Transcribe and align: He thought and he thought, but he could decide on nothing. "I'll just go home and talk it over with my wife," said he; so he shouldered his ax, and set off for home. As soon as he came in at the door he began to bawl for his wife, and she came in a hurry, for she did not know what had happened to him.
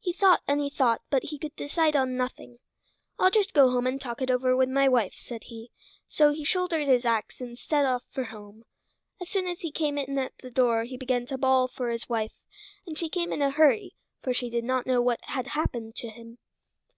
He 0.00 0.12
thought 0.12 0.42
and 0.48 0.58
he 0.60 0.68
thought, 0.68 1.02
but 1.10 1.22
he 1.22 1.38
could 1.38 1.54
decide 1.54 1.94
on 1.94 2.16
nothing. 2.16 2.58
"I'll 3.20 3.30
just 3.30 3.54
go 3.54 3.70
home 3.70 3.86
and 3.86 4.00
talk 4.00 4.20
it 4.20 4.28
over 4.28 4.56
with 4.56 4.68
my 4.68 4.88
wife," 4.88 5.14
said 5.16 5.44
he; 5.44 5.70
so 6.08 6.32
he 6.32 6.42
shouldered 6.44 6.88
his 6.88 7.04
ax, 7.04 7.40
and 7.40 7.56
set 7.56 7.84
off 7.84 8.02
for 8.10 8.24
home. 8.24 8.64
As 9.22 9.28
soon 9.28 9.46
as 9.46 9.60
he 9.60 9.70
came 9.70 9.96
in 9.96 10.18
at 10.18 10.36
the 10.38 10.50
door 10.50 10.82
he 10.82 10.96
began 10.96 11.24
to 11.26 11.38
bawl 11.38 11.68
for 11.68 11.90
his 11.90 12.08
wife, 12.08 12.32
and 12.84 12.98
she 12.98 13.08
came 13.08 13.32
in 13.32 13.42
a 13.42 13.52
hurry, 13.52 13.94
for 14.24 14.34
she 14.34 14.50
did 14.50 14.64
not 14.64 14.86
know 14.88 15.00
what 15.00 15.20
had 15.22 15.46
happened 15.46 15.94
to 15.98 16.08
him. 16.08 16.38